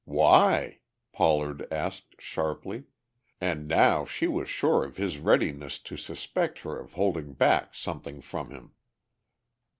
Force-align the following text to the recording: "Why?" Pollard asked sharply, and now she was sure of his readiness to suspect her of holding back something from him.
"Why?" 0.07 0.79
Pollard 1.13 1.67
asked 1.71 2.19
sharply, 2.19 2.85
and 3.39 3.67
now 3.67 4.03
she 4.03 4.27
was 4.27 4.49
sure 4.49 4.83
of 4.83 4.97
his 4.97 5.19
readiness 5.19 5.77
to 5.77 5.95
suspect 5.95 6.57
her 6.61 6.79
of 6.79 6.93
holding 6.93 7.33
back 7.33 7.75
something 7.75 8.19
from 8.19 8.49
him. 8.49 8.71